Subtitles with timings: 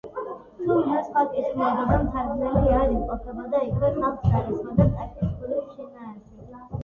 [0.61, 6.27] თუ ვინმე სხვა კითხულობდა და მთარგმნელი არ იმყოფებოდა იქვე, ხალხს არ ესმოდა წაკითხულის შინაარსი.